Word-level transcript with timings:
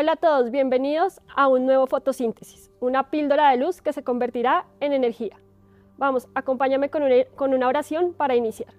Hola 0.00 0.12
a 0.12 0.16
todos, 0.16 0.52
bienvenidos 0.52 1.20
a 1.34 1.48
un 1.48 1.66
nuevo 1.66 1.88
fotosíntesis, 1.88 2.70
una 2.78 3.10
píldora 3.10 3.50
de 3.50 3.56
luz 3.56 3.82
que 3.82 3.92
se 3.92 4.04
convertirá 4.04 4.64
en 4.78 4.92
energía. 4.92 5.40
Vamos, 5.96 6.28
acompáñame 6.36 6.88
con 6.88 7.02
una, 7.02 7.24
con 7.34 7.52
una 7.52 7.66
oración 7.66 8.12
para 8.12 8.36
iniciar. 8.36 8.72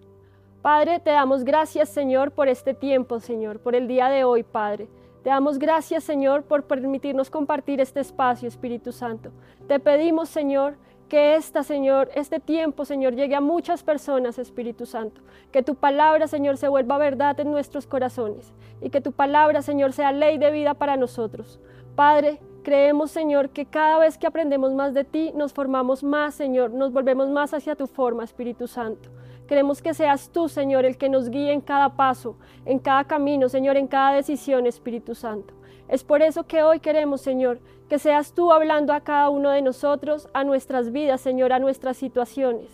Padre, 0.62 1.02
te 1.02 1.10
damos 1.10 1.44
gracias, 1.44 1.90
Señor, 1.90 2.32
por 2.32 2.48
este 2.48 2.74
tiempo, 2.74 3.20
Señor, 3.20 3.60
por 3.60 3.76
el 3.76 3.86
día 3.90 4.08
de 4.08 4.24
hoy, 4.24 4.44
Padre. 4.44 4.88
Te 5.22 5.30
damos 5.30 5.60
gracias, 5.60 6.06
Señor, 6.06 6.44
por 6.44 6.64
permitirnos 6.64 7.30
compartir 7.30 7.82
este 7.82 8.00
espacio, 8.00 8.48
Espíritu 8.48 8.94
Santo. 8.94 9.32
Te 9.68 9.78
pedimos, 9.82 10.30
Señor, 10.30 10.78
que 11.10 11.36
esta, 11.36 11.64
Señor, 11.64 12.10
este 12.16 12.40
tiempo, 12.40 12.86
Señor, 12.86 13.16
llegue 13.16 13.36
a 13.36 13.42
muchas 13.42 13.84
personas, 13.84 14.40
Espíritu 14.40 14.86
Santo. 14.86 15.22
Que 15.52 15.64
tu 15.64 15.76
palabra, 15.76 16.28
Señor, 16.28 16.56
se 16.58 16.70
vuelva 16.70 16.98
verdad 16.98 17.38
en 17.40 17.52
nuestros 17.52 17.88
corazones. 17.88 18.54
Y 18.80 18.92
que 18.92 19.02
tu 19.02 19.12
palabra, 19.12 19.62
Señor, 19.62 19.92
sea 19.92 20.12
ley 20.12 20.38
de 20.38 20.52
vida 20.52 20.76
para 20.76 20.96
nosotros. 20.96 21.60
Padre, 21.96 22.40
creemos, 22.64 23.12
Señor, 23.12 23.50
que 23.50 23.66
cada 23.66 23.98
vez 24.00 24.18
que 24.18 24.28
aprendemos 24.28 24.74
más 24.74 24.94
de 24.94 25.04
ti, 25.04 25.34
nos 25.36 25.52
formamos 25.52 26.04
más, 26.04 26.36
Señor, 26.36 26.72
nos 26.72 26.94
volvemos 26.94 27.28
más 27.28 27.54
hacia 27.54 27.76
tu 27.76 27.88
forma, 27.88 28.24
Espíritu 28.24 28.68
Santo. 28.68 29.10
Queremos 29.48 29.82
que 29.82 29.96
seas 29.96 30.30
tú, 30.30 30.48
Señor, 30.48 30.86
el 30.86 30.98
que 30.98 31.10
nos 31.10 31.30
guíe 31.30 31.52
en 31.52 31.62
cada 31.62 31.96
paso, 31.96 32.38
en 32.66 32.78
cada 32.78 33.06
camino, 33.06 33.50
Señor, 33.50 33.78
en 33.78 33.88
cada 33.88 34.14
decisión, 34.14 34.68
Espíritu 34.68 35.16
Santo. 35.16 35.56
Es 35.90 36.04
por 36.04 36.22
eso 36.22 36.44
que 36.46 36.62
hoy 36.62 36.80
queremos, 36.80 37.20
Señor, 37.22 37.60
que 37.90 37.98
seas 37.98 38.34
tú 38.34 38.52
hablando 38.52 38.94
a 38.94 39.02
cada 39.02 39.32
uno 39.32 39.50
de 39.50 39.64
nosotros, 39.64 40.30
a 40.34 40.44
nuestras 40.44 40.92
vidas, 40.92 41.20
Señor, 41.20 41.52
a 41.52 41.58
nuestras 41.58 41.98
situaciones. 41.98 42.70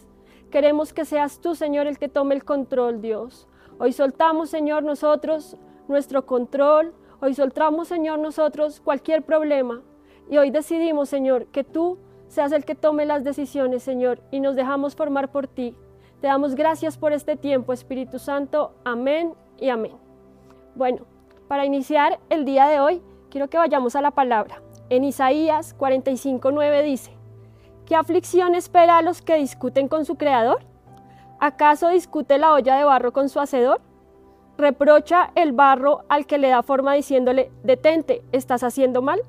Queremos 0.52 0.94
que 0.94 1.06
seas 1.06 1.40
tú, 1.40 1.56
Señor, 1.56 1.88
el 1.88 1.98
que 1.98 2.10
tome 2.10 2.36
el 2.36 2.44
control, 2.44 3.02
Dios. 3.02 3.48
Hoy 3.80 3.94
soltamos, 3.94 4.50
Señor, 4.50 4.84
nosotros 4.84 5.56
nuestro 5.88 6.26
control. 6.26 6.94
Hoy 7.22 7.34
soltamos, 7.34 7.88
Señor, 7.88 8.20
nosotros 8.20 8.82
cualquier 8.82 9.24
problema. 9.24 9.82
Y 10.30 10.38
hoy 10.38 10.52
decidimos, 10.52 11.08
Señor, 11.08 11.46
que 11.48 11.64
tú 11.64 11.98
seas 12.28 12.52
el 12.52 12.66
que 12.66 12.76
tome 12.76 13.06
las 13.06 13.24
decisiones, 13.24 13.82
Señor, 13.82 14.20
y 14.30 14.42
nos 14.42 14.58
dejamos 14.58 14.94
formar 14.94 15.32
por 15.32 15.48
ti. 15.48 15.74
Te 16.20 16.28
damos 16.28 16.56
gracias 16.56 16.98
por 16.98 17.14
este 17.14 17.38
tiempo, 17.38 17.72
Espíritu 17.72 18.20
Santo. 18.20 18.74
Amén 18.84 19.34
y 19.58 19.70
amén. 19.70 19.94
Bueno, 20.76 21.06
para 21.48 21.66
iniciar 21.66 22.20
el 22.30 22.46
día 22.46 22.68
de 22.68 22.80
hoy, 22.80 23.02
quiero 23.30 23.50
que 23.50 23.58
vayamos 23.58 23.96
a 23.96 24.02
la 24.02 24.12
palabra. 24.12 24.62
En 24.90 25.04
Isaías 25.04 25.76
45:9 25.78 26.84
dice, 26.84 27.12
¿qué 27.86 27.96
aflicción 27.96 28.56
espera 28.56 28.98
a 28.98 29.02
los 29.02 29.22
que 29.22 29.36
discuten 29.36 29.88
con 29.88 30.06
su 30.06 30.16
creador? 30.16 30.64
¿Acaso 31.40 31.90
discute 31.90 32.38
la 32.38 32.54
olla 32.54 32.78
de 32.78 32.84
barro 32.84 33.14
con 33.14 33.30
su 33.30 33.40
hacedor? 33.40 33.82
¿Reprocha 34.58 35.32
el 35.36 35.52
barro 35.52 36.06
al 36.08 36.26
que 36.26 36.38
le 36.38 36.50
da 36.50 36.64
forma 36.64 36.94
diciéndole, 36.94 37.52
detente, 37.64 38.24
estás 38.32 38.64
haciendo 38.64 39.02
mal? 39.02 39.22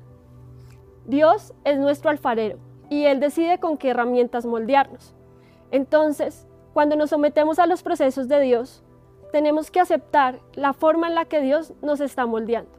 Dios 1.05 1.53
es 1.65 1.77
nuestro 1.77 2.09
alfarero 2.09 2.57
y 2.89 3.05
Él 3.05 3.19
decide 3.19 3.59
con 3.59 3.77
qué 3.77 3.89
herramientas 3.89 4.45
moldearnos. 4.45 5.13
Entonces, 5.71 6.47
cuando 6.73 6.95
nos 6.95 7.09
sometemos 7.09 7.59
a 7.59 7.65
los 7.65 7.83
procesos 7.83 8.27
de 8.27 8.39
Dios, 8.39 8.83
tenemos 9.31 9.71
que 9.71 9.79
aceptar 9.79 10.39
la 10.53 10.73
forma 10.73 11.07
en 11.07 11.15
la 11.15 11.25
que 11.25 11.41
Dios 11.41 11.73
nos 11.81 11.99
está 11.99 12.25
moldeando, 12.25 12.71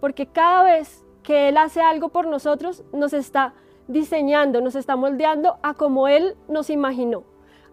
porque 0.00 0.26
cada 0.26 0.62
vez 0.62 1.04
que 1.22 1.48
Él 1.48 1.56
hace 1.56 1.80
algo 1.80 2.08
por 2.10 2.26
nosotros, 2.26 2.84
nos 2.92 3.12
está 3.12 3.54
diseñando, 3.88 4.60
nos 4.60 4.74
está 4.74 4.96
moldeando 4.96 5.58
a 5.62 5.74
como 5.74 6.08
Él 6.08 6.36
nos 6.48 6.70
imaginó, 6.70 7.24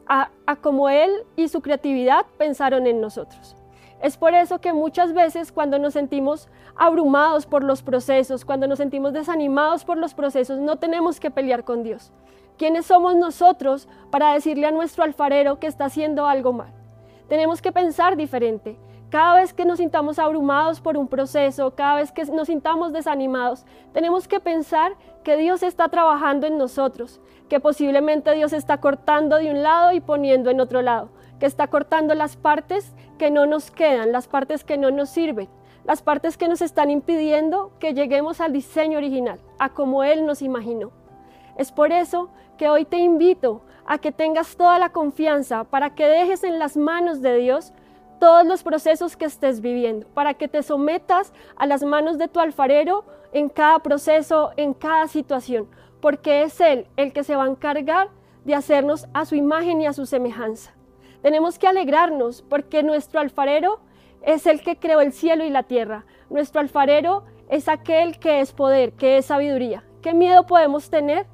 a, 0.07 0.29
como 0.61 0.89
Él 0.89 1.11
y 1.35 1.47
su 1.47 1.61
creatividad 1.61 2.25
pensaron 2.37 2.87
en 2.87 3.01
nosotros. 3.01 3.55
Es 4.01 4.17
por 4.17 4.33
eso 4.33 4.59
que 4.59 4.73
muchas 4.73 5.13
veces 5.13 5.51
cuando 5.51 5.79
nos 5.79 5.93
sentimos 5.93 6.49
abrumados 6.75 7.45
por 7.45 7.63
los 7.63 7.83
procesos, 7.83 8.43
cuando 8.43 8.67
nos 8.67 8.79
sentimos 8.79 9.13
desanimados 9.13 9.85
por 9.85 9.97
los 9.97 10.13
procesos, 10.13 10.59
no 10.59 10.75
tenemos 10.75 11.19
que 11.19 11.31
pelear 11.31 11.63
con 11.63 11.83
Dios. 11.83 12.11
¿Quiénes 12.57 12.85
somos 12.85 13.15
nosotros 13.15 13.87
para 14.11 14.33
decirle 14.33 14.67
a 14.67 14.71
nuestro 14.71 15.03
alfarero 15.03 15.59
que 15.59 15.67
está 15.67 15.85
haciendo 15.85 16.27
algo 16.27 16.53
mal? 16.53 16.73
Tenemos 17.27 17.61
que 17.61 17.71
pensar 17.71 18.15
diferente. 18.15 18.77
Cada 19.09 19.35
vez 19.35 19.53
que 19.53 19.65
nos 19.65 19.77
sintamos 19.77 20.17
abrumados 20.17 20.81
por 20.81 20.97
un 20.97 21.07
proceso, 21.07 21.75
cada 21.75 21.95
vez 21.95 22.11
que 22.11 22.25
nos 22.25 22.47
sintamos 22.47 22.93
desanimados, 22.93 23.63
tenemos 23.93 24.27
que 24.27 24.39
pensar 24.39 24.93
que 25.23 25.37
Dios 25.37 25.61
está 25.61 25.87
trabajando 25.89 26.47
en 26.47 26.57
nosotros, 26.57 27.21
que 27.47 27.59
posiblemente 27.59 28.33
Dios 28.33 28.53
está 28.53 28.79
cortando 28.79 29.37
de 29.37 29.51
un 29.51 29.61
lado 29.61 29.91
y 29.91 29.99
poniendo 29.99 30.49
en 30.49 30.59
otro 30.59 30.81
lado, 30.81 31.09
que 31.39 31.45
está 31.45 31.67
cortando 31.67 32.15
las 32.15 32.37
partes 32.37 32.93
que 33.19 33.29
no 33.29 33.45
nos 33.45 33.69
quedan, 33.69 34.11
las 34.11 34.27
partes 34.27 34.63
que 34.63 34.77
no 34.77 34.89
nos 34.89 35.09
sirven, 35.09 35.47
las 35.85 36.01
partes 36.01 36.35
que 36.35 36.47
nos 36.47 36.61
están 36.61 36.89
impidiendo 36.89 37.71
que 37.79 37.93
lleguemos 37.93 38.41
al 38.41 38.51
diseño 38.51 38.97
original, 38.97 39.39
a 39.59 39.69
como 39.69 40.03
Él 40.03 40.25
nos 40.25 40.41
imaginó. 40.41 40.91
Es 41.55 41.71
por 41.71 41.91
eso 41.91 42.29
que 42.57 42.69
hoy 42.69 42.85
te 42.85 42.97
invito 42.97 43.61
a 43.85 43.97
que 43.97 44.11
tengas 44.11 44.55
toda 44.55 44.79
la 44.79 44.89
confianza 44.89 45.63
para 45.65 45.95
que 45.95 46.05
dejes 46.05 46.43
en 46.43 46.59
las 46.59 46.77
manos 46.77 47.21
de 47.21 47.37
Dios 47.37 47.73
todos 48.19 48.45
los 48.45 48.63
procesos 48.63 49.17
que 49.17 49.25
estés 49.25 49.59
viviendo, 49.59 50.07
para 50.13 50.33
que 50.33 50.47
te 50.47 50.63
sometas 50.63 51.33
a 51.57 51.65
las 51.65 51.83
manos 51.83 52.17
de 52.17 52.27
tu 52.27 52.39
alfarero 52.39 53.03
en 53.33 53.49
cada 53.49 53.79
proceso, 53.79 54.51
en 54.55 54.73
cada 54.73 55.07
situación, 55.07 55.67
porque 55.99 56.43
es 56.43 56.61
Él 56.61 56.87
el 56.95 57.11
que 57.11 57.23
se 57.23 57.35
va 57.35 57.43
a 57.43 57.49
encargar 57.49 58.09
de 58.45 58.55
hacernos 58.55 59.07
a 59.13 59.25
su 59.25 59.35
imagen 59.35 59.81
y 59.81 59.87
a 59.87 59.93
su 59.93 60.05
semejanza. 60.05 60.71
Tenemos 61.21 61.59
que 61.59 61.67
alegrarnos 61.67 62.41
porque 62.43 62.83
nuestro 62.83 63.19
alfarero 63.19 63.79
es 64.21 64.45
el 64.45 64.61
que 64.61 64.77
creó 64.77 65.01
el 65.01 65.13
cielo 65.13 65.43
y 65.43 65.49
la 65.49 65.63
tierra. 65.63 66.05
Nuestro 66.29 66.61
alfarero 66.61 67.25
es 67.49 67.67
aquel 67.67 68.19
que 68.19 68.39
es 68.39 68.53
poder, 68.53 68.93
que 68.93 69.17
es 69.17 69.25
sabiduría. 69.25 69.83
¿Qué 70.01 70.13
miedo 70.13 70.45
podemos 70.45 70.89
tener? 70.89 71.25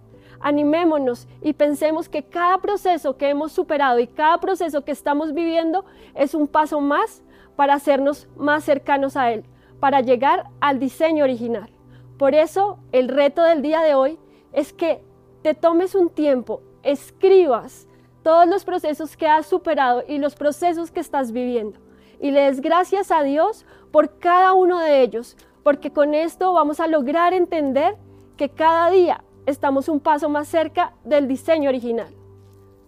Animémonos 0.41 1.27
y 1.41 1.53
pensemos 1.53 2.09
que 2.09 2.23
cada 2.23 2.57
proceso 2.59 3.17
que 3.17 3.29
hemos 3.29 3.51
superado 3.51 3.99
y 3.99 4.07
cada 4.07 4.39
proceso 4.39 4.83
que 4.83 4.91
estamos 4.91 5.33
viviendo 5.33 5.85
es 6.15 6.33
un 6.33 6.47
paso 6.47 6.81
más 6.81 7.23
para 7.55 7.73
hacernos 7.73 8.27
más 8.35 8.63
cercanos 8.63 9.17
a 9.17 9.31
Él, 9.31 9.43
para 9.79 10.01
llegar 10.01 10.45
al 10.61 10.79
diseño 10.79 11.23
original. 11.23 11.69
Por 12.17 12.35
eso 12.35 12.79
el 12.91 13.07
reto 13.07 13.43
del 13.43 13.61
día 13.61 13.81
de 13.81 13.95
hoy 13.95 14.19
es 14.53 14.73
que 14.73 15.01
te 15.41 15.53
tomes 15.53 15.95
un 15.95 16.09
tiempo, 16.09 16.61
escribas 16.83 17.87
todos 18.23 18.47
los 18.47 18.65
procesos 18.65 19.15
que 19.15 19.27
has 19.27 19.45
superado 19.45 20.03
y 20.07 20.17
los 20.17 20.35
procesos 20.35 20.91
que 20.91 20.99
estás 20.99 21.31
viviendo 21.31 21.79
y 22.19 22.31
le 22.31 22.41
des 22.41 22.61
gracias 22.61 23.11
a 23.11 23.23
Dios 23.23 23.65
por 23.91 24.19
cada 24.19 24.53
uno 24.53 24.79
de 24.79 25.01
ellos, 25.01 25.37
porque 25.63 25.91
con 25.91 26.13
esto 26.13 26.53
vamos 26.53 26.79
a 26.79 26.87
lograr 26.87 27.33
entender 27.33 27.95
que 28.37 28.49
cada 28.49 28.89
día 28.89 29.23
estamos 29.49 29.89
un 29.89 29.99
paso 29.99 30.29
más 30.29 30.47
cerca 30.47 30.93
del 31.03 31.27
diseño 31.27 31.69
original. 31.69 32.13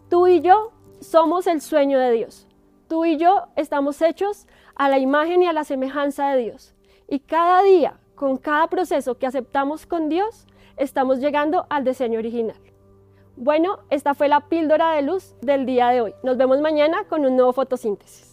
Tú 0.10 0.28
y 0.28 0.42
yo 0.42 0.72
somos 1.00 1.48
el 1.48 1.62
sueño 1.62 1.98
de 2.00 2.12
Dios. 2.12 2.48
Tú 2.88 3.06
y 3.06 3.18
yo 3.18 3.48
estamos 3.56 4.02
hechos 4.02 4.48
a 4.76 4.90
la 4.90 5.00
imagen 5.00 5.42
y 5.42 5.48
a 5.48 5.54
la 5.54 5.64
semejanza 5.64 6.30
de 6.32 6.44
Dios. 6.44 6.76
Y 7.08 7.20
cada 7.20 7.64
día, 7.64 8.00
con 8.16 8.38
cada 8.38 8.68
proceso 8.68 9.18
que 9.18 9.26
aceptamos 9.26 9.86
con 9.86 10.10
Dios, 10.10 10.46
estamos 10.78 11.20
llegando 11.20 11.66
al 11.70 11.84
diseño 11.84 12.20
original. 12.20 12.58
Bueno, 13.36 13.80
esta 13.90 14.14
fue 14.14 14.28
la 14.28 14.42
píldora 14.42 14.92
de 14.92 15.02
luz 15.02 15.36
del 15.42 15.66
día 15.66 15.90
de 15.90 16.02
hoy. 16.02 16.14
Nos 16.24 16.38
vemos 16.38 16.62
mañana 16.62 17.06
con 17.06 17.26
un 17.26 17.36
nuevo 17.36 17.54
fotosíntesis. 17.54 18.31